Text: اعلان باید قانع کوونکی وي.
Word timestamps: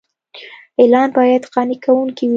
اعلان 0.79 1.09
باید 1.17 1.43
قانع 1.53 1.77
کوونکی 1.83 2.25
وي. 2.27 2.29